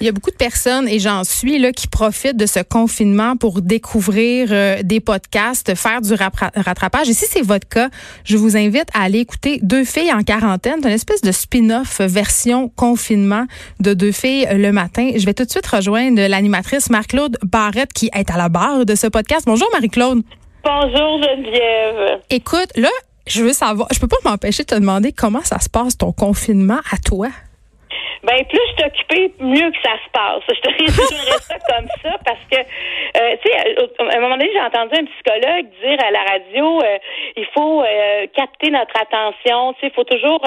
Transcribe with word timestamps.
Il 0.00 0.06
y 0.06 0.08
a 0.08 0.12
beaucoup 0.12 0.30
de 0.30 0.36
personnes, 0.36 0.88
et 0.88 0.98
j'en 0.98 1.24
suis, 1.24 1.58
là, 1.58 1.72
qui 1.72 1.86
profitent 1.86 2.38
de 2.38 2.46
ce 2.46 2.60
confinement 2.60 3.36
pour 3.36 3.60
découvrir 3.60 4.48
euh, 4.50 4.78
des 4.82 4.98
podcasts, 4.98 5.74
faire 5.74 6.00
du 6.00 6.14
rattrapage. 6.14 7.10
Et 7.10 7.12
si 7.12 7.26
c'est 7.26 7.42
votre 7.42 7.68
cas, 7.68 7.90
je 8.24 8.38
vous 8.38 8.56
invite 8.56 8.88
à 8.94 9.02
aller 9.02 9.18
écouter 9.18 9.58
Deux 9.62 9.84
filles 9.84 10.10
en 10.10 10.22
quarantaine. 10.22 10.76
C'est 10.80 10.88
une 10.88 10.94
espèce 10.94 11.20
de 11.20 11.32
spin-off 11.32 12.00
version 12.00 12.70
confinement 12.70 13.44
de 13.80 13.92
Deux 13.92 14.12
filles 14.12 14.48
le 14.50 14.72
matin. 14.72 15.10
Je 15.16 15.26
vais 15.26 15.34
tout 15.34 15.44
de 15.44 15.50
suite 15.50 15.66
rejoindre 15.66 16.26
l'animatrice 16.26 16.88
Marc-Claude 16.88 17.36
Barrette 17.42 17.92
qui 17.92 18.08
est 18.14 18.30
à 18.30 18.38
la 18.38 18.48
barre 18.48 18.86
de 18.86 18.94
ce 18.94 19.06
podcast. 19.06 19.44
Bonjour 19.46 19.68
Marie-Claude. 19.74 20.22
Bonjour 20.64 21.22
Geneviève. 21.22 22.20
Écoute, 22.30 22.70
là, 22.76 22.88
je 23.26 23.42
veux 23.42 23.52
savoir, 23.52 23.88
je 23.92 23.98
peux 23.98 24.08
pas 24.08 24.16
m'empêcher 24.24 24.62
de 24.62 24.68
te 24.68 24.74
demander 24.74 25.12
comment 25.12 25.42
ça 25.44 25.58
se 25.58 25.68
passe 25.68 25.98
ton 25.98 26.12
confinement 26.12 26.80
à 26.90 26.96
toi? 26.96 27.28
Ben 28.22 28.44
plus 28.44 28.60
je 28.70 28.82
t'occupais, 28.82 29.32
mieux 29.40 29.70
que 29.70 29.78
ça 29.82 29.96
se 30.04 30.10
passe. 30.12 30.42
Je 30.48 30.60
te 30.60 30.68
résumerais 30.78 31.38
ça 31.40 31.54
comme 31.68 31.88
ça 32.02 32.16
parce 32.24 32.44
que, 32.50 32.58
euh, 32.58 33.36
tu 33.42 33.50
sais, 33.50 33.56
à 33.56 34.16
un 34.16 34.20
moment 34.20 34.36
donné, 34.36 34.50
j'ai 34.52 34.60
entendu 34.60 34.94
un 34.94 35.04
psychologue 35.06 35.66
dire 35.82 35.98
à 36.06 36.10
la 36.10 36.22
radio, 36.24 36.82
euh, 36.82 36.98
il 37.36 37.46
faut 37.54 37.82
euh, 37.82 38.26
capter 38.36 38.70
notre 38.70 38.94
attention. 39.00 39.72
Tu 39.74 39.80
sais, 39.80 39.86
il 39.86 39.92
faut 39.92 40.04
toujours 40.04 40.42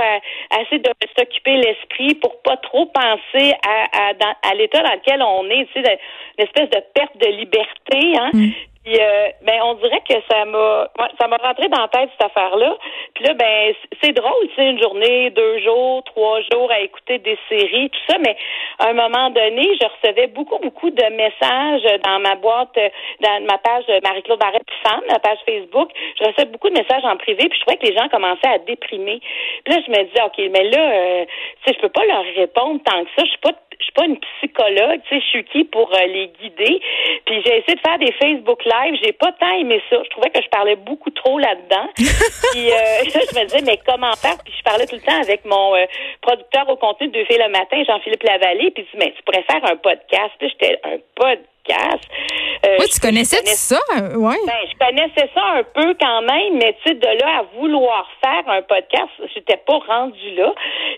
essayer 0.61 0.79
de 0.79 0.91
s'occuper 1.17 1.57
l'esprit 1.57 2.15
pour 2.15 2.41
pas 2.43 2.57
trop 2.57 2.85
penser 2.85 3.53
à, 3.67 4.09
à, 4.09 4.49
à 4.49 4.53
l'état 4.53 4.83
dans 4.83 4.93
lequel 4.93 5.21
on 5.23 5.49
est. 5.49 5.65
Tu 5.73 5.81
sais, 5.81 5.99
une 6.37 6.45
espèce 6.45 6.69
de 6.69 6.79
perte 6.93 7.17
de 7.17 7.27
liberté. 7.27 8.17
Hein? 8.19 8.29
Mm. 8.33 8.51
Puis 8.83 8.99
euh, 8.99 9.29
ben 9.43 9.61
on 9.63 9.75
dirait 9.75 10.01
que 10.07 10.15
ça 10.29 10.45
m'a 10.45 10.89
ça 11.19 11.27
m'a 11.27 11.37
rentré 11.37 11.69
dans 11.69 11.81
la 11.81 11.87
tête 11.87 12.09
cette 12.17 12.29
affaire-là. 12.29 12.77
Puis 13.15 13.23
là, 13.23 13.33
ben 13.33 13.73
c'est 14.01 14.11
drôle, 14.11 14.49
c'est 14.55 14.69
une 14.69 14.81
journée, 14.81 15.29
deux 15.29 15.59
jours, 15.59 16.03
trois 16.03 16.41
jours 16.51 16.69
à 16.71 16.79
écouter 16.81 17.19
des 17.19 17.37
séries, 17.49 17.89
tout 17.89 18.11
ça, 18.11 18.17
mais 18.19 18.35
à 18.79 18.89
un 18.89 18.93
moment 18.93 19.29
donné, 19.29 19.69
je 19.79 19.87
recevais 19.87 20.27
beaucoup, 20.27 20.59
beaucoup 20.59 20.89
de 20.89 21.03
messages 21.15 22.01
dans 22.03 22.19
ma 22.19 22.35
boîte, 22.35 22.75
dans 23.21 23.45
ma 23.45 23.57
page 23.57 23.85
Marie-Claude 24.03 24.39
Barrette 24.39 24.63
Femme, 24.83 25.03
ma 25.09 25.19
page 25.19 25.39
Facebook. 25.45 25.89
Je 26.19 26.25
recevais 26.25 26.51
beaucoup 26.51 26.69
de 26.69 26.77
messages 26.77 27.05
en 27.05 27.15
privé, 27.17 27.47
puis 27.49 27.57
je 27.57 27.61
trouvais 27.61 27.77
que 27.77 27.85
les 27.85 27.97
gens 27.97 28.09
commençaient 28.09 28.47
à 28.47 28.57
déprimer. 28.59 29.19
Puis 29.63 29.73
là, 29.73 29.81
je 29.85 29.91
me 29.91 30.03
disais, 30.03 30.23
OK, 30.23 30.37
mais 30.51 30.69
là, 30.69 30.91
euh, 30.91 31.25
tu 31.63 31.71
sais, 31.71 31.77
je 31.77 31.81
peux 31.81 31.89
pas 31.89 32.05
leur 32.05 32.23
répondre 32.35 32.81
tant 32.83 33.03
que 33.03 33.09
ça. 33.17 33.23
Je 33.23 33.29
suis 33.29 33.39
pas 33.39 33.53
je 33.83 33.85
suis 33.85 33.93
pas 33.93 34.05
une 34.05 34.19
psychologue, 34.19 35.01
tu 35.07 35.15
sais, 35.15 35.21
je 35.21 35.27
suis 35.27 35.43
qui 35.45 35.63
pour 35.65 35.93
euh, 35.93 36.05
les 36.07 36.31
guider. 36.39 36.79
Puis 37.25 37.41
j'ai 37.45 37.57
essayé 37.57 37.75
de 37.75 37.81
faire 37.81 37.99
des 37.99 38.11
Facebook 38.13 38.63
Live, 38.63 38.99
j'ai 39.03 39.11
pas 39.11 39.31
tant 39.33 39.51
aimé 39.59 39.81
ça. 39.89 39.97
Je 40.03 40.09
trouvais 40.09 40.29
que 40.29 40.41
je 40.41 40.47
parlais 40.49 40.75
beaucoup 40.77 41.09
trop 41.09 41.37
là-dedans. 41.37 41.89
puis 41.97 42.71
euh, 42.71 43.03
je 43.03 43.39
me 43.39 43.45
disais, 43.45 43.61
mais 43.65 43.79
comment 43.85 44.13
faire? 44.13 44.37
Puis 44.43 44.53
je 44.57 44.63
parlais 44.63 44.85
tout 44.85 44.95
le 44.95 45.01
temps 45.01 45.21
avec 45.21 45.43
mon 45.45 45.75
euh, 45.75 45.85
producteur 46.21 46.69
au 46.69 46.77
contenu 46.77 47.07
de 47.07 47.13
Deux 47.13 47.25
filles 47.25 47.43
le 47.43 47.51
matin, 47.51 47.83
Jean-Philippe 47.85 48.23
Lavallée, 48.23 48.71
puis 48.71 48.87
il 48.87 48.97
dit, 48.97 49.05
mais 49.05 49.13
tu 49.15 49.23
pourrais 49.23 49.43
faire 49.43 49.63
un 49.69 49.75
podcast. 49.75 50.31
Puis 50.39 50.49
j'étais 50.49 50.79
un 50.83 50.97
podcast 51.15 51.49
euh, 51.71 52.77
oui, 52.79 52.85
tu 52.87 52.99
connaissais 52.99 53.43
ça? 53.45 53.79
Ouais. 54.15 54.35
Ben, 54.45 54.61
je 54.71 54.85
connaissais 54.85 55.29
ça 55.33 55.41
un 55.55 55.63
peu 55.63 55.95
quand 55.99 56.21
même, 56.21 56.57
mais 56.57 56.75
tu 56.83 56.89
sais, 56.89 56.95
de 56.95 57.19
là 57.21 57.39
à 57.39 57.43
vouloir 57.57 58.09
faire 58.23 58.43
un 58.47 58.61
podcast, 58.61 59.09
j'étais 59.33 59.57
pas 59.57 59.79
rendu 59.87 60.35
là. 60.35 60.53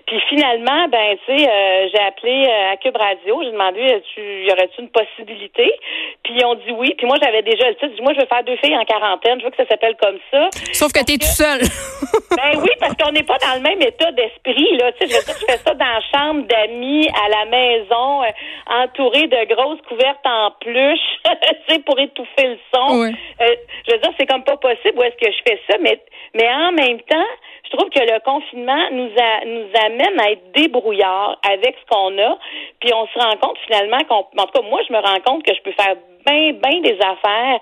Puis 0.08 0.20
finalement, 0.30 0.88
ben, 0.90 1.18
tu 1.26 1.38
sais, 1.38 1.50
euh, 1.50 1.88
j'ai 1.92 2.02
appelé 2.02 2.46
euh, 2.48 2.74
à 2.74 2.78
Cube 2.78 2.98
Radio, 2.98 3.42
j'ai 3.44 3.52
demandé, 3.52 4.04
tu, 4.14 4.22
y 4.22 4.52
aurait-tu 4.52 4.82
une 4.82 4.90
possibilité? 4.90 5.72
Puis 6.26 6.34
ils 6.38 6.46
ont 6.46 6.56
dit 6.56 6.72
oui. 6.74 6.94
Puis 6.98 7.06
moi, 7.06 7.18
j'avais 7.22 7.44
déjà 7.44 7.70
le 7.70 7.76
titre. 7.76 8.02
Moi, 8.02 8.14
je 8.14 8.22
veux 8.22 8.26
faire 8.26 8.44
deux 8.44 8.58
filles 8.58 8.76
en 8.76 8.84
quarantaine. 8.84 9.40
Je 9.40 9.46
veux 9.46 9.52
que 9.52 9.58
ça 9.58 9.68
s'appelle 9.70 9.96
comme 10.02 10.18
ça. 10.32 10.50
Sauf 10.74 10.92
que 10.92 11.06
tu 11.06 11.14
es 11.14 11.18
tout 11.18 11.36
seul. 11.38 11.62
ben 12.36 12.60
oui, 12.60 12.70
parce 12.80 12.96
qu'on 12.96 13.12
n'est 13.12 13.24
pas 13.24 13.38
dans 13.38 13.56
le 13.56 13.62
même 13.62 13.82
état 13.82 14.12
d'esprit, 14.12 14.78
là. 14.78 14.92
Tu 14.94 15.08
sais, 15.08 15.22
je, 15.22 15.34
je 15.34 15.46
fais 15.46 15.58
ça 15.58 15.74
dans 15.74 15.86
la 15.86 16.02
chambre 16.12 16.48
d'amis, 16.48 17.08
à 17.10 17.30
la 17.30 17.46
maison, 17.46 18.24
entouré 18.68 19.28
de 19.28 19.54
grosses 19.54 19.82
couvertes 19.88 20.26
en 20.26 20.52
plus, 20.60 21.00
tu 21.24 21.74
sais, 21.74 21.80
pour 21.80 22.00
étouffer 22.00 22.48
le 22.48 22.60
son. 22.74 23.04
Euh, 23.04 23.56
je 23.88 23.94
veux 23.94 24.00
dire, 24.00 24.12
c'est 24.18 24.26
comme 24.26 24.44
pas 24.44 24.58
possible 24.58 24.98
où 24.98 25.04
est-ce 25.04 25.18
que 25.18 25.32
je 25.32 25.42
fais 25.48 25.60
ça, 25.70 25.78
mais, 25.80 26.00
mais 26.34 26.50
en 26.50 26.72
même 26.72 27.00
temps, 27.02 27.30
je 27.66 27.78
trouve 27.78 27.90
que 27.90 28.00
le 28.00 28.20
confinement 28.24 28.90
nous 28.92 29.12
a, 29.18 29.46
nous 29.46 29.70
amène 29.86 30.20
à 30.20 30.32
être 30.32 30.52
débrouillards 30.54 31.40
avec 31.50 31.76
ce 31.80 31.86
qu'on 31.90 32.18
a, 32.18 32.38
puis 32.80 32.92
on 32.94 33.08
se 33.08 33.20
rend 33.20 33.38
compte 33.38 33.58
finalement 33.66 34.00
qu'on, 34.08 34.26
en 34.42 34.46
tout 34.46 34.62
cas, 34.62 34.68
moi, 34.68 34.82
je 34.88 34.94
me 34.94 35.00
rends 35.00 35.20
compte 35.26 35.44
que 35.44 35.54
je 35.54 35.62
peux 35.62 35.74
faire 35.74 35.96
bien, 36.26 36.54
bien 36.54 36.82
des 36.82 36.98
affaires 37.02 37.60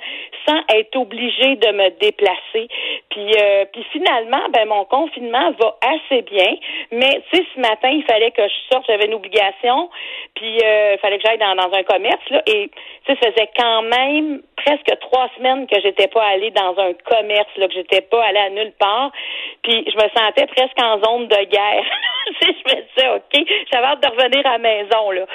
sans 0.47 0.59
être 0.75 0.95
obligé 0.95 1.55
de 1.55 1.71
me 1.71 1.89
déplacer. 1.99 2.67
Puis, 3.09 3.31
euh, 3.39 3.65
puis 3.71 3.85
finalement, 3.91 4.49
ben 4.49 4.67
mon 4.67 4.85
confinement 4.85 5.51
va 5.59 5.75
assez 5.81 6.21
bien. 6.23 6.55
Mais 6.91 7.21
tu 7.29 7.37
sais, 7.37 7.45
ce 7.55 7.59
matin, 7.59 7.89
il 7.89 8.03
fallait 8.03 8.31
que 8.31 8.43
je 8.43 8.53
sorte, 8.71 8.85
j'avais 8.87 9.05
une 9.05 9.13
obligation, 9.13 9.89
puis 10.35 10.57
euh, 10.63 10.93
il 10.95 10.99
fallait 10.99 11.17
que 11.17 11.23
j'aille 11.25 11.37
dans, 11.37 11.55
dans 11.55 11.73
un 11.73 11.83
commerce 11.83 12.29
là, 12.29 12.41
et 12.47 12.69
tu 13.05 13.13
sais, 13.13 13.19
ça 13.21 13.31
faisait 13.31 13.49
quand 13.57 13.81
même 13.83 14.41
presque 14.55 14.99
trois 15.01 15.29
semaines 15.37 15.67
que 15.67 15.79
j'étais 15.81 16.07
pas 16.07 16.23
allée 16.23 16.51
dans 16.51 16.77
un 16.79 16.93
commerce, 16.93 17.49
là, 17.57 17.67
que 17.67 17.73
j'étais 17.73 18.01
pas 18.01 18.23
allée 18.23 18.39
à 18.39 18.49
nulle 18.49 18.73
part. 18.79 19.11
Puis 19.61 19.85
je 19.87 19.95
me 19.95 20.09
sentais 20.15 20.47
presque 20.47 20.79
en 20.81 21.01
zone 21.03 21.27
de 21.27 21.43
guerre. 21.45 21.85
je 22.41 22.75
me 22.75 22.81
disais, 22.81 23.09
OK, 23.15 23.47
j'avais 23.71 23.85
hâte 23.85 24.03
de 24.03 24.09
revenir 24.09 24.45
à 24.45 24.53
la 24.53 24.57
maison, 24.57 25.11
là. 25.11 25.25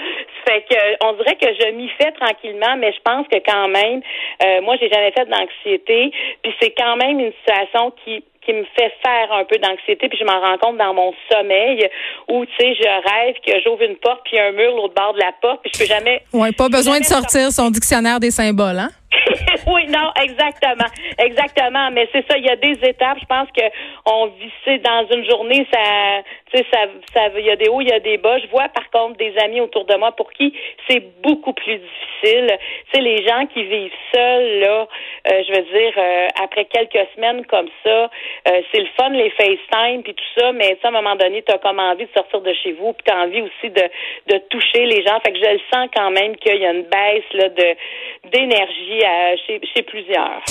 Fait 0.47 0.63
que 0.63 1.05
on 1.05 1.13
dirait 1.15 1.37
que 1.37 1.47
je 1.61 1.71
m'y 1.73 1.89
fais 2.01 2.13
tranquillement, 2.13 2.77
mais 2.77 2.93
je 2.93 3.01
pense 3.03 3.27
que 3.29 3.39
quand 3.45 3.69
même, 3.69 4.01
euh, 4.45 4.61
moi, 4.63 4.77
j'ai 4.81 4.89
jamais 4.89 5.13
fait 5.13 5.27
d'anxiété. 5.27 6.11
Puis 6.43 6.55
c'est 6.61 6.75
quand 6.77 6.97
même 6.97 7.21
une 7.21 7.33
situation 7.33 7.93
qui 8.05 8.23
qui 8.49 8.55
me 8.55 8.65
fait 8.79 8.93
faire 9.05 9.31
un 9.31 9.45
peu 9.45 9.59
d'anxiété, 9.59 10.09
puis 10.09 10.19
je 10.19 10.25
m'en 10.25 10.41
rends 10.41 10.57
compte 10.57 10.79
dans 10.79 10.95
mon 10.95 11.13
sommeil 11.31 11.87
où, 12.29 12.47
tu 12.47 12.53
sais, 12.59 12.75
je 12.75 12.83
rêve 12.83 13.35
que 13.47 13.53
j'ouvre 13.63 13.83
une 13.83 13.97
porte, 13.97 14.21
puis 14.25 14.39
un 14.39 14.53
mur 14.53 14.75
l'autre 14.75 14.95
bord 14.95 15.13
de 15.13 15.19
la 15.19 15.33
porte, 15.43 15.61
puis 15.61 15.71
je 15.75 15.81
peux 15.81 15.85
jamais... 15.85 16.23
Oui, 16.33 16.51
pas 16.53 16.71
besoin 16.71 16.99
de 16.99 17.05
sortir 17.05 17.53
son 17.53 17.69
dictionnaire 17.69 18.19
des 18.19 18.31
symboles, 18.31 18.79
hein? 18.79 18.89
oui, 19.69 19.87
non, 19.89 20.11
exactement, 20.23 20.89
exactement. 21.19 21.91
Mais 21.93 22.09
c'est 22.13 22.27
ça, 22.29 22.37
il 22.39 22.45
y 22.45 22.51
a 22.51 22.57
des 22.57 22.79
étapes. 22.89 23.19
Je 23.21 23.27
pense 23.27 23.49
que 23.57 23.65
on 24.07 24.27
vit 24.27 24.79
dans 24.81 25.07
une 25.11 25.25
journée, 25.29 25.67
ça, 25.73 26.23
tu 26.53 26.59
sais, 26.59 26.67
ça, 26.73 26.79
ça, 27.15 27.29
il 27.37 27.45
y 27.45 27.51
a 27.51 27.57
des 27.57 27.69
hauts, 27.69 27.81
il 27.81 27.89
y 27.89 27.93
a 27.93 28.01
des 28.01 28.17
bas. 28.19 28.39
Je 28.39 28.47
vois 28.49 28.69
par 28.69 28.89
contre 28.91 29.17
des 29.19 29.37
amis 29.39 29.61
autour 29.61 29.85
de 29.85 29.95
moi 29.97 30.13
pour 30.13 30.33
qui 30.33 30.55
c'est 30.89 31.03
beaucoup 31.23 31.53
plus 31.53 31.79
difficile. 31.79 32.59
Tu 32.91 32.91
sais, 32.93 33.01
les 33.01 33.27
gens 33.27 33.47
qui 33.47 33.63
vivent 33.65 33.93
seuls 34.15 34.61
là, 34.61 34.89
euh, 35.31 35.43
je 35.47 35.53
veux 35.55 35.63
dire, 35.63 35.93
euh, 35.97 36.29
après 36.43 36.65
quelques 36.67 37.07
semaines 37.15 37.45
comme 37.47 37.69
ça, 37.85 38.11
euh, 38.49 38.63
c'est 38.73 38.81
le 38.81 38.89
fun 38.97 39.11
les 39.11 39.31
FaceTime 39.31 40.03
puis 40.03 40.15
tout 40.15 40.41
ça, 40.41 40.53
mais 40.53 40.79
à 40.83 40.89
un 40.89 40.91
moment 40.91 41.17
donné, 41.17 41.43
tu 41.43 41.53
as 41.53 41.59
comme 41.59 41.79
envie 41.79 42.07
de 42.07 42.13
sortir 42.15 42.41
de 42.41 42.53
chez 42.55 42.73
vous, 42.73 42.93
puis 42.93 43.05
tu 43.07 43.13
as 43.13 43.19
envie 43.19 43.43
aussi 43.43 43.71
de, 43.71 43.85
de 44.27 44.39
toucher 44.49 44.87
les 44.87 45.03
gens. 45.05 45.19
Fait 45.21 45.33
que 45.33 45.39
je 45.39 45.53
le 45.53 45.61
sens 45.73 45.89
quand 45.95 46.11
même 46.11 46.37
qu'il 46.37 46.57
y 46.57 46.67
a 46.67 46.73
une 46.73 46.85
baisse 46.85 47.33
là 47.33 47.49
de 47.49 47.77
d'énergie 48.31 49.01
chez, 49.47 49.58
plusieurs. 49.83 50.43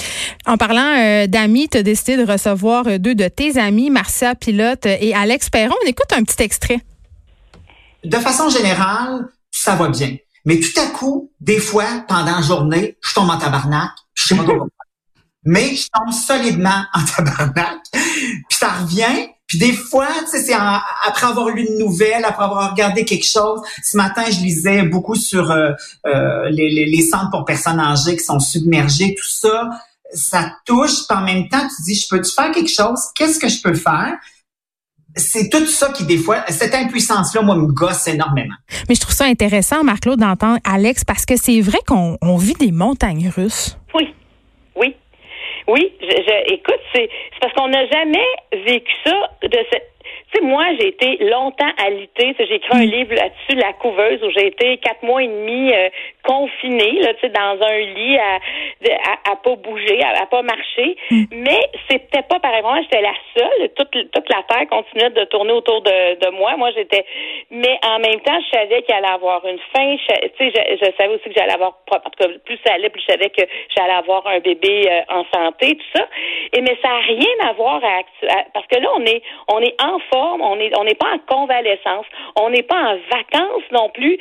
En 0.45 0.57
parlant 0.57 0.97
euh, 0.97 1.27
d'amis, 1.27 1.69
tu 1.69 1.77
as 1.77 1.83
décidé 1.83 2.17
de 2.17 2.29
recevoir 2.29 2.87
euh, 2.87 2.97
deux 2.97 3.15
de 3.15 3.27
tes 3.27 3.57
amis, 3.57 3.89
Marcia 3.89 4.35
Pilote 4.35 4.85
et 4.85 5.13
Alex 5.13 5.49
Perron. 5.49 5.75
On 5.83 5.87
écoute 5.87 6.11
un 6.11 6.23
petit 6.23 6.41
extrait. 6.43 6.79
De 8.03 8.17
façon 8.17 8.49
générale, 8.49 9.27
ça 9.51 9.75
va 9.75 9.89
bien. 9.89 10.15
Mais 10.45 10.59
tout 10.59 10.79
à 10.79 10.87
coup, 10.87 11.31
des 11.41 11.59
fois, 11.59 12.05
pendant 12.07 12.37
la 12.37 12.41
journée, 12.41 12.97
je 13.01 13.13
tombe 13.13 13.29
en 13.29 13.37
tabarnak, 13.37 13.91
je 14.13 14.27
sais 14.27 14.35
pas 14.35 14.43
Mais 15.43 15.75
je 15.75 15.87
tombe 15.93 16.13
solidement 16.13 16.83
en 16.93 17.03
tabarnak. 17.03 17.79
Puis 17.91 18.57
ça 18.57 18.69
revient, 18.69 19.29
puis 19.47 19.57
des 19.57 19.71
fois, 19.71 20.09
tu 20.25 20.37
sais, 20.37 20.43
c'est 20.43 20.53
après 20.53 21.27
avoir 21.27 21.49
lu 21.49 21.65
une 21.65 21.77
nouvelle, 21.77 22.25
après 22.25 22.43
avoir 22.43 22.71
regardé 22.71 23.05
quelque 23.05 23.25
chose. 23.25 23.61
Ce 23.81 23.95
matin, 23.95 24.23
je 24.29 24.39
lisais 24.39 24.83
beaucoup 24.83 25.15
sur 25.15 25.51
euh, 25.51 25.71
euh, 26.05 26.49
les, 26.49 26.69
les, 26.69 26.85
les, 26.85 27.01
centres 27.01 27.31
pour 27.31 27.45
personnes 27.45 27.79
âgées 27.79 28.17
qui 28.17 28.23
sont 28.23 28.39
submergées, 28.39 29.15
tout 29.15 29.29
ça. 29.29 29.69
Ça 30.13 30.51
touche, 30.65 31.07
puis 31.07 31.17
en 31.17 31.21
même 31.21 31.47
temps, 31.47 31.65
tu 31.67 31.83
dis, 31.83 31.95
je 31.95 32.07
peux-tu 32.09 32.31
faire 32.31 32.51
quelque 32.51 32.69
chose? 32.69 32.99
Qu'est-ce 33.15 33.39
que 33.39 33.47
je 33.47 33.61
peux 33.61 33.73
faire? 33.73 34.17
c'est 35.17 35.49
tout 35.49 35.65
ça 35.65 35.89
qui, 35.89 36.05
des 36.05 36.17
fois, 36.17 36.43
cette 36.49 36.73
impuissance-là, 36.73 37.41
moi, 37.41 37.55
me 37.55 37.67
gosse 37.67 38.07
énormément. 38.07 38.53
Mais 38.87 38.95
je 38.95 39.01
trouve 39.01 39.15
ça 39.15 39.25
intéressant, 39.25 39.83
Marc-Claude, 39.83 40.19
d'entendre 40.19 40.59
Alex, 40.63 41.03
parce 41.03 41.25
que 41.25 41.35
c'est 41.35 41.59
vrai 41.61 41.79
qu'on 41.87 42.37
vit 42.37 42.53
des 42.53 42.71
montagnes 42.71 43.31
russes. 43.35 43.77
Oui, 43.95 44.13
oui, 44.75 44.95
oui, 45.67 45.93
je, 46.01 46.53
écoute, 46.53 46.79
c'est 46.93 47.09
parce 47.41 47.53
qu'on 47.53 47.67
n'a 47.67 47.85
jamais 47.87 48.25
vécu 48.65 48.93
ça 49.05 49.31
de 49.43 49.57
cette 49.71 49.96
tu 50.31 50.39
sais, 50.39 50.45
moi, 50.45 50.65
j'ai 50.79 50.89
été 50.89 51.17
longtemps 51.23 51.71
alitée. 51.77 52.35
J'ai 52.37 52.55
écrit 52.55 52.77
un 52.77 52.85
mm. 52.85 52.91
livre 52.91 53.15
là-dessus, 53.15 53.55
La 53.55 53.73
couveuse, 53.73 54.21
où 54.23 54.29
j'ai 54.31 54.47
été 54.47 54.77
quatre 54.77 55.03
mois 55.03 55.23
et 55.23 55.27
demi 55.27 55.73
euh, 55.73 55.89
confinée, 56.23 56.99
là, 57.01 57.13
tu 57.13 57.21
sais, 57.21 57.29
dans 57.29 57.57
un 57.61 57.77
lit 57.77 58.17
à, 58.17 58.39
à, 59.31 59.35
pas 59.37 59.55
bouger, 59.55 60.01
à, 60.03 60.25
pas 60.25 60.41
marcher. 60.41 60.97
Mm. 61.11 61.23
Mais 61.31 61.61
c'était 61.89 62.23
pas 62.23 62.39
pareil. 62.39 62.61
Moi, 62.61 62.81
j'étais 62.81 63.01
la 63.01 63.13
seule. 63.35 63.69
Toute, 63.75 63.91
toute 64.11 64.29
la 64.29 64.43
terre 64.49 64.67
continuait 64.69 65.11
de 65.11 65.23
tourner 65.25 65.53
autour 65.53 65.81
de, 65.81 66.19
de 66.19 66.29
moi. 66.31 66.57
Moi, 66.57 66.71
j'étais. 66.75 67.05
Mais 67.49 67.79
en 67.85 67.99
même 67.99 68.19
temps, 68.21 68.39
je 68.41 68.57
savais 68.57 68.81
qu'il 68.83 68.95
allait 68.95 69.07
avoir 69.07 69.45
une 69.45 69.59
fin. 69.73 69.95
Tu 69.97 70.51
sais, 70.51 70.51
je, 70.51 70.85
je, 70.85 70.91
savais 70.97 71.15
aussi 71.15 71.29
que 71.29 71.35
j'allais 71.35 71.53
avoir. 71.53 71.77
En 71.89 71.99
tout 71.99 72.09
cas, 72.19 72.27
plus 72.45 72.59
ça 72.65 72.73
allait, 72.73 72.89
plus 72.89 73.01
je 73.07 73.13
savais 73.13 73.29
que 73.29 73.43
j'allais 73.75 73.93
avoir 73.93 74.27
un 74.27 74.39
bébé 74.39 74.83
euh, 74.89 75.01
en 75.09 75.25
santé, 75.33 75.77
tout 75.77 75.99
ça. 75.99 76.05
Et 76.53 76.61
mais 76.61 76.77
ça 76.81 76.89
n'a 76.89 76.99
rien 76.99 77.49
à 77.49 77.53
voir 77.53 77.81
à, 77.83 78.01
parce 78.53 78.67
que 78.67 78.79
là, 78.79 78.89
on 78.95 79.05
est 79.05 79.21
on 79.47 79.59
est 79.61 79.75
en 79.81 79.96
forme, 80.09 80.41
on 80.41 80.55
est 80.59 80.71
on 80.77 80.83
n'est 80.83 80.95
pas 80.95 81.07
en 81.13 81.19
convalescence, 81.27 82.05
on 82.35 82.49
n'est 82.49 82.63
pas 82.63 82.75
en 82.75 82.97
vacances 83.11 83.63
non 83.71 83.89
plus. 83.93 84.17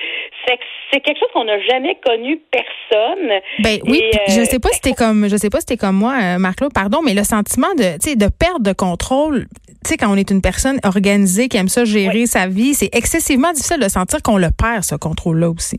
C'est 0.46 0.58
c'est 0.92 1.00
quelque 1.00 1.18
chose 1.18 1.30
qu'on 1.32 1.44
n'a 1.44 1.60
jamais 1.60 1.98
connu 2.04 2.40
personne. 2.50 3.40
Ben 3.60 3.78
oui, 3.86 4.02
je 4.28 4.40
euh, 4.40 4.44
sais 4.44 4.58
pas 4.58 4.70
si 4.70 4.80
t'es 4.80 4.92
comme 4.92 5.28
je 5.28 5.36
sais 5.36 5.50
pas 5.50 5.60
si 5.60 5.66
t'es 5.66 5.76
comme 5.76 5.96
moi, 5.96 6.14
euh, 6.22 6.68
pardon, 6.74 7.00
mais 7.04 7.14
le 7.14 7.24
sentiment 7.24 7.74
de 7.76 7.94
tu 8.00 8.10
sais 8.10 8.16
de 8.16 8.28
perte 8.28 8.62
de 8.62 8.72
contrôle 8.72 9.46
tu 9.86 9.90
sais, 9.90 9.98
quand 9.98 10.12
on 10.12 10.16
est 10.16 10.32
une 10.32 10.40
personne 10.40 10.80
organisée 10.82 11.46
qui 11.46 11.58
aime 11.58 11.68
ça 11.68 11.84
gérer 11.84 12.26
sa 12.26 12.48
vie, 12.48 12.74
c'est 12.74 12.92
excessivement 12.92 13.52
difficile 13.52 13.78
de 13.78 13.88
sentir 13.88 14.20
qu'on 14.20 14.36
le 14.36 14.48
perd, 14.50 14.82
ce 14.82 14.96
contrôle-là 14.96 15.48
aussi. 15.48 15.78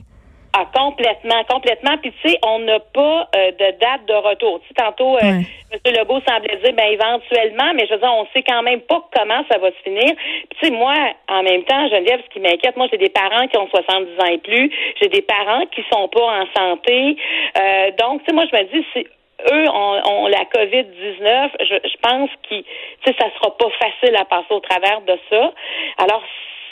Ah, 0.60 0.66
complètement, 0.74 1.44
complètement. 1.44 1.98
Puis 2.02 2.12
tu 2.14 2.30
sais, 2.30 2.40
on 2.44 2.60
n'a 2.60 2.80
pas 2.80 3.30
euh, 3.36 3.52
de 3.52 3.78
date 3.78 4.06
de 4.08 4.14
retour. 4.14 4.60
Tu 4.62 4.68
sais, 4.70 4.74
tantôt, 4.74 5.16
euh, 5.16 5.22
M. 5.22 5.44
Legault 5.86 6.20
semblait 6.28 6.58
dire, 6.64 6.74
ben 6.74 6.88
éventuellement, 6.90 7.74
mais 7.76 7.86
je 7.86 7.94
veux 7.94 8.00
dire, 8.00 8.12
on 8.12 8.26
sait 8.34 8.42
quand 8.42 8.64
même 8.64 8.82
pas 8.82 9.04
comment 9.16 9.44
ça 9.52 9.60
va 9.60 9.70
se 9.70 9.82
finir. 9.84 10.16
Puis 10.16 10.58
tu 10.60 10.66
sais, 10.66 10.72
moi, 10.72 10.96
en 11.28 11.44
même 11.44 11.64
temps, 11.64 11.88
Geneviève, 11.90 12.22
ce 12.26 12.34
qui 12.34 12.40
m'inquiète, 12.40 12.76
moi, 12.76 12.88
j'ai 12.92 12.98
des 12.98 13.10
parents 13.10 13.48
qui 13.48 13.58
ont 13.58 13.68
70 13.68 14.20
ans 14.20 14.32
et 14.32 14.40
plus. 14.40 14.72
J'ai 15.00 15.10
des 15.10 15.22
parents 15.22 15.66
qui 15.68 15.84
sont 15.94 16.08
pas 16.08 16.26
en 16.26 16.46
santé. 16.58 17.18
Euh, 17.56 17.92
donc, 18.00 18.22
tu 18.22 18.26
sais, 18.26 18.34
moi, 18.34 18.46
je 18.52 18.58
me 18.58 18.64
dis, 18.64 18.86
c'est 18.96 19.06
eux 19.52 19.70
ont, 19.70 20.26
la 20.26 20.44
COVID-19, 20.46 21.50
je, 21.60 21.76
je 21.88 21.98
pense 22.02 22.30
que 22.50 22.56
ça 23.06 23.30
sera 23.36 23.56
pas 23.56 23.70
facile 23.80 24.16
à 24.16 24.26
passer 24.26 24.50
au 24.50 24.60
travers 24.60 25.02
de 25.02 25.20
ça. 25.30 25.54
Alors, 26.00 26.24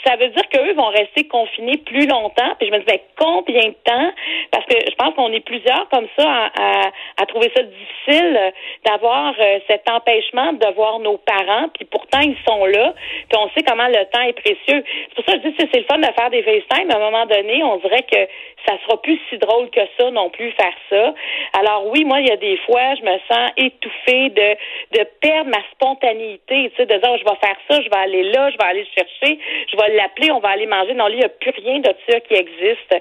ça 0.06 0.16
veut 0.16 0.28
dire 0.28 0.48
qu'eux 0.50 0.74
vont 0.74 0.88
rester 0.88 1.26
confinés 1.26 1.78
plus 1.78 2.06
longtemps. 2.06 2.54
Puis 2.58 2.68
je 2.68 2.72
me 2.72 2.78
disais, 2.80 3.02
combien 3.18 3.68
de 3.68 3.76
temps? 3.84 4.12
Parce 4.52 4.64
que 4.66 4.76
je 4.88 4.94
pense 4.94 5.14
qu'on 5.14 5.32
est 5.32 5.40
plusieurs 5.40 5.88
comme 5.88 6.06
ça 6.16 6.50
à, 6.58 6.90
trouver 7.24 7.50
ça 7.56 7.62
difficile 7.62 8.52
d'avoir 8.84 9.34
euh, 9.40 9.58
cet 9.66 9.88
empêchement 9.88 10.52
de 10.52 10.66
voir 10.74 10.98
nos 10.98 11.16
parents. 11.16 11.68
Puis 11.74 11.86
pourtant, 11.86 12.20
ils 12.20 12.36
sont 12.46 12.66
là. 12.66 12.92
Puis 13.28 13.38
on 13.38 13.48
sait 13.50 13.62
comment 13.66 13.88
le 13.88 14.04
temps 14.12 14.22
est 14.22 14.34
précieux. 14.34 14.84
C'est 14.84 15.14
pour 15.14 15.24
ça 15.24 15.32
que 15.32 15.44
je 15.44 15.48
dis 15.48 15.56
que 15.56 15.68
c'est 15.72 15.80
le 15.80 15.86
fun 15.86 15.98
de 15.98 16.12
faire 16.12 16.30
des 16.30 16.42
FaceTime. 16.42 16.90
À 16.90 16.96
un 16.96 17.10
moment 17.10 17.26
donné, 17.26 17.64
on 17.64 17.76
dirait 17.78 18.02
que 18.02 18.28
ça 18.66 18.76
sera 18.84 19.00
plus 19.00 19.18
si 19.30 19.38
drôle 19.38 19.70
que 19.70 19.80
ça 19.98 20.10
non 20.10 20.28
plus 20.30 20.50
faire 20.52 20.74
ça. 20.90 21.14
Alors 21.58 21.86
oui, 21.86 22.04
moi, 22.04 22.20
il 22.20 22.28
y 22.28 22.32
a 22.32 22.36
des 22.36 22.56
fois, 22.58 22.94
je 22.96 23.02
me 23.02 23.18
sens 23.30 23.50
étouffée 23.56 24.28
de, 24.30 24.98
de 24.98 25.04
perdre 25.20 25.50
ma 25.50 25.62
spontanéité, 25.72 26.70
tu 26.70 26.76
sais, 26.76 26.86
de 26.86 26.94
dire, 26.94 27.10
oh, 27.10 27.16
je 27.18 27.24
vais 27.24 27.36
faire 27.40 27.56
ça, 27.70 27.80
je 27.80 27.88
vais 27.88 27.96
aller 27.96 28.22
là, 28.24 28.50
je 28.50 28.56
vais 28.56 28.70
aller 28.70 28.86
chercher, 28.96 29.38
je 29.70 29.76
vais 29.76 29.94
l'appeler, 29.94 30.30
on 30.32 30.40
va 30.40 30.50
aller 30.50 30.66
manger. 30.66 30.94
Non, 30.94 31.06
là, 31.06 31.14
il 31.14 31.18
n'y 31.18 31.24
a 31.24 31.28
plus 31.28 31.52
rien 31.64 31.78
de 31.78 31.94
ça 32.08 32.20
qui 32.20 32.34
existe. 32.34 32.94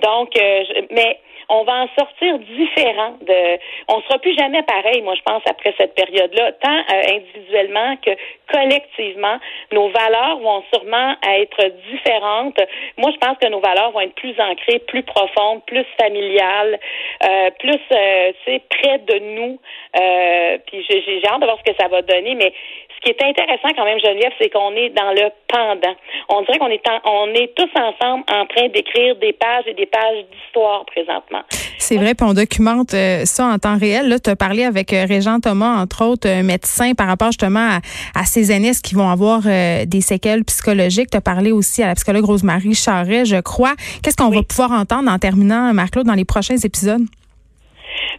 Donc, 0.00 0.36
euh, 0.38 0.64
mais 0.90 1.18
on 1.48 1.64
va 1.64 1.84
en 1.84 1.88
sortir 1.98 2.38
différent 2.38 3.16
de 3.22 3.58
on 3.88 4.00
sera 4.02 4.18
plus 4.18 4.36
jamais 4.36 4.62
pareil 4.62 5.02
moi 5.02 5.14
je 5.14 5.22
pense 5.22 5.42
après 5.48 5.74
cette 5.78 5.94
période-là 5.94 6.52
tant 6.52 6.78
euh, 6.78 7.16
individuellement 7.16 7.96
que 8.04 8.10
collectivement. 8.52 9.38
Nos 9.72 9.88
valeurs 9.90 10.38
vont 10.38 10.62
sûrement 10.72 11.14
être 11.22 11.70
différentes. 11.90 12.58
Moi 12.96 13.10
je 13.12 13.18
pense 13.18 13.36
que 13.38 13.48
nos 13.48 13.60
valeurs 13.60 13.92
vont 13.92 14.00
être 14.00 14.14
plus 14.14 14.34
ancrées 14.40 14.78
plus 14.80 15.02
profondes 15.02 15.64
plus 15.66 15.86
familiales 16.00 16.78
euh, 17.24 17.50
plus 17.58 17.80
euh, 17.92 18.32
près 18.70 18.98
de 18.98 19.18
nous. 19.18 19.60
Euh, 20.00 20.58
puis 20.66 20.84
j'ai 20.88 21.22
hâte 21.26 21.40
de 21.40 21.44
voir 21.44 21.58
ce 21.64 21.70
que 21.70 21.76
ça 21.78 21.88
va 21.88 22.02
donner 22.02 22.34
mais 22.34 22.52
ce 22.98 23.10
qui 23.10 23.16
est 23.16 23.22
intéressant 23.22 23.68
quand 23.76 23.84
même, 23.84 23.98
Geneviève, 24.00 24.32
c'est 24.40 24.50
qu'on 24.50 24.72
est 24.72 24.90
dans 24.90 25.12
le 25.12 25.30
pendant. 25.48 25.94
On 26.28 26.42
dirait 26.42 26.58
qu'on 26.58 26.68
est 26.68 26.82
on 27.04 27.28
est 27.34 27.54
tous 27.54 27.70
ensemble 27.76 28.24
en 28.30 28.46
train 28.46 28.68
d'écrire 28.68 29.16
des 29.16 29.32
pages 29.32 29.64
et 29.66 29.74
des 29.74 29.86
pages 29.86 30.24
d'histoire 30.32 30.84
présentement. 30.86 31.42
C'est 31.78 31.96
vrai, 31.96 32.14
puis 32.14 32.26
on 32.28 32.34
documente 32.34 32.92
euh, 32.94 33.24
ça 33.24 33.46
en 33.46 33.58
temps 33.58 33.78
réel. 33.78 34.08
Là, 34.08 34.18
tu 34.18 34.28
as 34.28 34.36
parlé 34.36 34.64
avec 34.64 34.92
euh, 34.92 35.06
Régent 35.08 35.38
Thomas, 35.40 35.80
entre 35.80 36.04
autres, 36.04 36.28
euh, 36.28 36.42
médecin, 36.42 36.94
par 36.94 37.06
rapport 37.06 37.28
justement 37.28 37.78
à, 38.14 38.24
ces 38.24 38.50
aînés 38.52 38.72
qui 38.82 38.94
vont 38.94 39.08
avoir 39.08 39.42
des 39.42 40.00
séquelles 40.00 40.44
psychologiques? 40.44 41.10
Tu 41.10 41.16
as 41.16 41.20
parlé 41.20 41.52
aussi 41.52 41.82
à 41.82 41.86
la 41.86 41.94
psychologue 41.94 42.24
Rosemary 42.24 42.74
Charret, 42.74 43.24
je 43.24 43.40
crois. 43.40 43.74
Qu'est-ce 44.02 44.16
qu'on 44.16 44.28
va 44.28 44.42
pouvoir 44.42 44.72
entendre 44.72 45.10
en 45.10 45.18
terminant, 45.18 45.72
Marc-Claude, 45.72 46.06
dans 46.06 46.14
les 46.14 46.24
prochains 46.24 46.56
épisodes? 46.56 47.06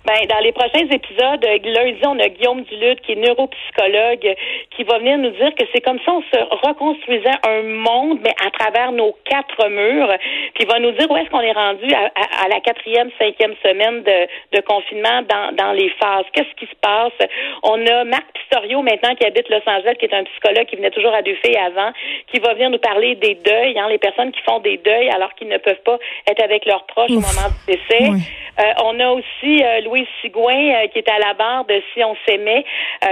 Ben, 0.06 0.26
dans 0.28 0.40
les 0.40 0.52
prochains 0.54 0.88
épisodes, 0.90 1.44
euh, 1.46 1.58
lundi, 1.64 2.02
on 2.06 2.18
a 2.20 2.30
Guillaume 2.30 2.62
Duluth, 2.64 3.02
qui 3.02 3.12
est 3.12 3.16
neuropsychologue, 3.16 4.36
qui 4.76 4.84
va 4.84 4.98
venir 4.98 5.18
nous 5.18 5.32
dire 5.32 5.54
que 5.56 5.66
c'est 5.74 5.82
comme 5.82 6.00
ça 6.06 6.14
on 6.14 6.22
se 6.22 6.68
reconstruisait 6.68 7.38
un 7.46 7.64
monde, 7.64 8.20
mais 8.24 8.34
à 8.46 8.50
travers 8.52 8.92
nos 8.92 9.16
quatre 9.26 9.68
murs. 9.70 10.12
Puis 10.56 10.64
il 10.64 10.68
va 10.68 10.80
nous 10.80 10.92
dire 10.92 11.10
où 11.12 11.18
est-ce 11.18 11.30
qu'on 11.30 11.42
est 11.42 11.52
rendu 11.52 11.94
à, 11.94 12.48
la 12.48 12.60
quatrième, 12.62 13.10
cinquième 13.20 13.54
semaine 13.64 14.04
de, 14.04 14.58
de 14.58 14.62
confinement 14.62 15.22
dans, 15.24 15.56
dans 15.56 15.74
les 15.74 15.90
phases. 16.00 16.26
Qu'est-ce 16.34 16.56
qui 16.56 16.66
se 16.66 16.76
passe? 16.82 17.30
On 17.64 17.86
a 17.86 18.04
Marc 18.06 18.26
Pistorio 18.34 18.82
maintenant 18.82 19.16
qui 19.16 19.26
habite 19.26 19.50
Los 19.50 19.68
Angeles, 19.68 19.96
qui 20.00 20.06
est 20.06 20.14
un 20.14 20.24
psychologue 20.24 20.66
qui 20.66 20.78
venait 20.78 20.92
toujours 20.92 21.14
à 21.14 21.22
deux 21.22 21.36
filles 21.44 21.58
avant, 21.58 21.92
qui 22.32 22.40
va 22.40 22.54
venir 22.54 22.70
nous 22.70 22.80
parler 22.80 23.16
des 23.16 23.36
deuils, 23.36 23.78
hein, 23.78 23.88
les 23.90 23.98
personnes 23.98 24.32
qui 24.32 24.42
font 24.42 24.60
des 24.60 24.78
deuils 24.78 25.10
alors 25.10 25.34
qu'ils 25.36 25.50
ne 25.50 25.58
peuvent 25.58 25.84
pas 25.84 25.98
être 26.28 26.44
avec 26.44 26.66
leurs 26.66 26.86
proches 26.86 27.12
au 27.12 27.16
moment 27.16 27.50
du 27.68 27.76
décès. 27.76 28.12
Euh, 28.60 28.74
on 28.84 29.00
a 29.00 29.10
aussi 29.12 29.64
euh, 29.64 29.82
Louise 29.82 30.08
Sigouin 30.22 30.54
euh, 30.54 30.88
qui 30.88 31.00
est 31.00 31.10
à 31.10 31.20
la 31.20 31.34
barre 31.34 31.66
de 31.66 31.82
Si 31.94 32.04
on 32.04 32.16
s'aimait, 32.28 32.66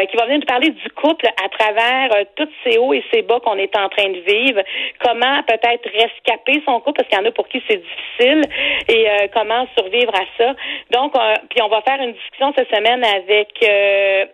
qui 0.10 0.18
va 0.18 0.26
venir 0.26 0.40
nous 0.40 0.46
parler 0.46 0.70
du 0.70 0.90
couple 0.92 1.26
à 1.28 1.50
travers 1.50 2.10
tous 2.36 2.50
ces 2.64 2.78
hauts 2.78 2.94
et 2.94 3.04
ces 3.14 3.22
bas 3.22 3.40
qu'on 3.40 3.58
est 3.58 3.76
en 3.78 3.88
train 3.90 4.10
de 4.10 4.20
vivre. 4.20 4.62
Comment 5.04 5.42
peut-être 5.44 5.90
rescaper 5.90 6.62
son 6.66 6.80
couple 6.82 6.98
parce 6.98 7.10
qu'il 7.10 7.18
y 7.18 7.22
en 7.22 7.26
a 7.26 7.32
pour 7.32 7.48
qui 7.48 7.62
c'est 7.70 7.82
difficile 7.82 8.42
et 8.90 9.08
comment 9.34 9.66
survivre 9.78 10.14
à 10.14 10.26
ça. 10.38 10.54
Donc, 10.92 11.14
puis 11.50 11.62
on 11.62 11.70
va 11.70 11.82
faire 11.82 12.02
une 12.02 12.14
discussion 12.14 12.54
cette 12.58 12.70
semaine 12.74 13.04
avec 13.04 13.50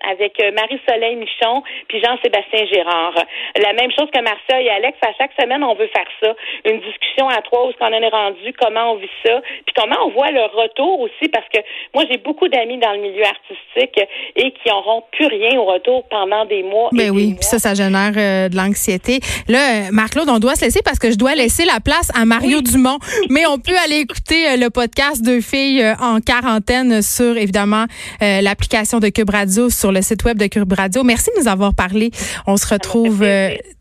avec 0.10 0.38
Marie-Soleil 0.54 1.16
Michon 1.16 1.64
puis 1.88 2.02
Jean-Sébastien 2.02 2.66
Gérard. 2.72 3.16
La 3.62 3.74
même 3.74 3.92
chose 3.92 4.10
que 4.12 4.22
Marcia 4.22 4.62
et 4.62 4.70
Alex. 4.70 4.98
À 5.06 5.14
chaque 5.18 5.32
semaine, 5.40 5.64
on 5.64 5.76
veut 5.76 5.90
faire 5.96 6.08
ça. 6.22 6.34
Une 6.66 6.80
discussion 6.80 7.30
à 7.30 7.42
trois 7.42 7.68
où 7.68 7.72
ce 7.72 7.78
qu'on 7.78 7.94
en 7.94 8.02
est 8.02 8.10
rendu, 8.10 8.54
comment 8.54 8.94
on 8.94 8.96
vit 8.96 9.10
ça, 9.26 9.42
puis 9.66 9.74
comment 9.76 10.06
on 10.06 10.10
voit 10.10 10.32
le 10.32 10.44
retour 10.44 11.03
aussi 11.04 11.30
parce 11.32 11.46
que 11.54 11.60
moi, 11.94 12.04
j'ai 12.10 12.18
beaucoup 12.18 12.48
d'amis 12.48 12.78
dans 12.80 12.92
le 12.94 13.02
milieu 13.02 13.24
artistique 13.24 14.00
et 14.36 14.52
qui 14.52 14.70
n'auront 14.70 15.04
plus 15.12 15.28
rien 15.28 15.60
au 15.60 15.66
retour 15.66 16.04
pendant 16.10 16.46
des 16.46 16.64
mois. 16.64 16.90
Mais 16.92 17.08
ben 17.08 17.16
oui, 17.16 17.36
puis 17.40 17.46
ça, 17.46 17.60
ça 17.60 17.74
génère 17.74 18.14
euh, 18.16 18.50
de 18.50 18.56
l'anxiété. 18.56 19.20
Là, 19.48 19.60
euh, 19.60 19.90
Marc-Claude, 19.92 20.30
on 20.30 20.40
doit 20.40 20.56
se 20.56 20.66
laisser 20.66 20.82
parce 20.84 21.00
que 21.00 21.12
je 21.12 21.18
dois 21.18 21.36
laisser 21.36 21.66
la 21.66 21.80
place 21.80 22.12
à 22.16 22.26
Mario 22.26 22.62
Dumont. 22.62 22.98
Mais 23.30 23.46
on 23.46 23.58
peut 23.58 23.76
aller 23.84 23.98
écouter 23.98 24.48
euh, 24.48 24.58
le 24.58 24.70
podcast 24.70 25.24
Deux 25.24 25.42
filles 25.42 25.84
en 26.02 26.20
quarantaine 26.20 27.02
sur, 27.02 27.38
évidemment, 27.38 27.86
l'application 28.20 29.00
de 29.00 29.10
Cube 29.10 29.30
Radio 29.30 29.70
sur 29.70 29.92
le 29.92 30.02
site 30.02 30.24
web 30.24 30.38
de 30.38 30.48
Cube 30.48 30.72
Radio. 30.74 31.04
Merci 31.04 31.30
de 31.36 31.42
nous 31.42 31.48
avoir 31.48 31.74
parlé. 31.74 32.12
On 32.48 32.58
se 32.58 32.68
retrouve 32.68 33.26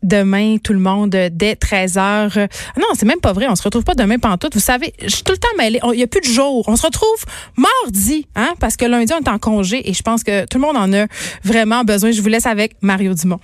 demain, 0.03 0.57
tout 0.63 0.73
le 0.73 0.79
monde, 0.79 1.09
dès 1.09 1.55
13 1.55 1.95
h. 1.95 2.49
Non, 2.77 2.87
c'est 2.93 3.05
même 3.05 3.19
pas 3.19 3.33
vrai. 3.33 3.47
On 3.49 3.55
se 3.55 3.63
retrouve 3.63 3.83
pas 3.83 3.95
demain 3.95 4.17
pantoute. 4.17 4.53
Vous 4.53 4.59
savez, 4.59 4.93
je 5.01 5.09
suis 5.09 5.23
tout 5.23 5.33
le 5.33 5.37
temps 5.37 5.55
mêlée. 5.57 5.79
Il 5.91 5.97
n'y 5.97 6.03
a 6.03 6.07
plus 6.07 6.21
de 6.21 6.25
jour. 6.25 6.63
On 6.67 6.75
se 6.75 6.85
retrouve 6.85 7.12
mardi, 7.57 8.27
hein, 8.35 8.53
parce 8.59 8.77
que 8.77 8.85
lundi, 8.85 9.11
on 9.13 9.23
est 9.23 9.29
en 9.29 9.39
congé 9.39 9.89
et 9.89 9.93
je 9.93 10.01
pense 10.01 10.23
que 10.23 10.45
tout 10.45 10.57
le 10.57 10.65
monde 10.65 10.77
en 10.77 10.91
a 10.93 11.07
vraiment 11.43 11.83
besoin. 11.83 12.11
Je 12.11 12.21
vous 12.21 12.29
laisse 12.29 12.45
avec 12.45 12.75
Mario 12.81 13.13
Dumont. 13.13 13.39